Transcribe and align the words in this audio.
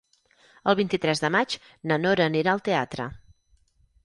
El 0.71 0.77
vint-i-tres 0.79 1.21
de 1.25 1.31
maig 1.37 1.57
na 1.91 1.99
Nora 2.07 2.27
anirà 2.31 2.57
al 2.59 2.65
teatre. 2.71 3.07